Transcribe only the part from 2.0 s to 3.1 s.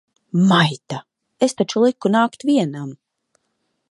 nākt vienam!